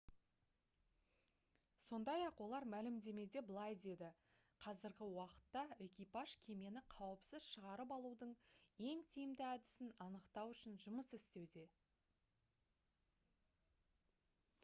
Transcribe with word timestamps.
сондай-ақ 1.89 2.39
олар 2.45 2.65
мәлімдемеде 2.73 3.43
былай 3.49 3.75
деді: 3.83 4.07
«қазіргі 4.65 5.09
уақытта 5.17 5.63
экипаж 5.89 6.33
кемені 6.47 6.83
қауіпсіз 6.95 7.49
шығарып 7.51 7.95
алудың 7.99 8.33
ең 8.89 9.05
тиімді 9.17 9.47
әдісін 9.51 9.93
анықтау 10.09 10.57
үшін 10.57 10.81
жұмыс 10.87 11.13
істеуде» 11.21 11.69